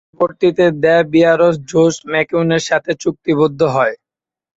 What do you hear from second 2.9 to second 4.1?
চুক্তিবদ্ধ হয়।